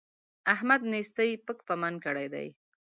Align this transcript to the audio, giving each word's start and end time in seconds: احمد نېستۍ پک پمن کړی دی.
احمد 0.53 0.81
نېستۍ 0.91 1.31
پک 1.45 1.57
پمن 1.67 1.93
کړی 2.05 2.27
دی. 2.33 2.47